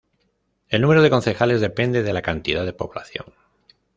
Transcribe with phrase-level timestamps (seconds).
[0.69, 3.35] El número de concejales depende de la cantidad de población.